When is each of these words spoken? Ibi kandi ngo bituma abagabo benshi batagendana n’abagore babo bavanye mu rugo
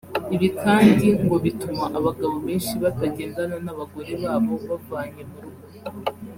Ibi 0.35 0.47
kandi 0.61 1.07
ngo 1.23 1.35
bituma 1.45 1.83
abagabo 1.97 2.35
benshi 2.45 2.73
batagendana 2.83 3.55
n’abagore 3.65 4.11
babo 4.23 4.53
bavanye 4.69 5.21
mu 5.31 5.37
rugo 5.43 5.65